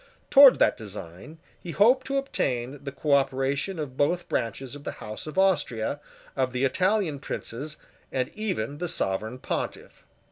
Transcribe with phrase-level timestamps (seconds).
[0.31, 5.27] Towards that design he hoped to obtain the cooperation of both branches of the House
[5.27, 5.99] of Austria,
[6.35, 7.77] of the Italian princes,
[8.11, 10.03] and even of the Sovereign Pontiff.